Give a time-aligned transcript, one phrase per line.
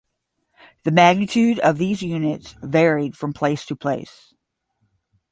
[0.83, 4.33] The magnitude of these units varied from place to place.